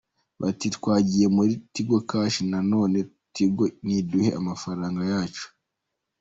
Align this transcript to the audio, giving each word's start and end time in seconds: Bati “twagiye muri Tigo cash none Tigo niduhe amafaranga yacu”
Bati 0.41 0.67
“twagiye 0.77 1.27
muri 1.35 1.53
Tigo 1.73 1.97
cash 2.09 2.35
none 2.71 2.97
Tigo 3.33 3.65
niduhe 3.85 4.29
amafaranga 4.39 5.01
yacu” 5.11 5.45